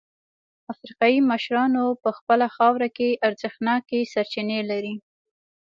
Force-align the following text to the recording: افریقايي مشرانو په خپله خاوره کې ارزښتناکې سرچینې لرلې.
افریقايي 0.73 1.19
مشرانو 1.31 1.85
په 2.03 2.09
خپله 2.17 2.47
خاوره 2.55 2.87
کې 2.97 3.19
ارزښتناکې 3.27 4.09
سرچینې 4.13 4.59
لرلې. 4.69 4.95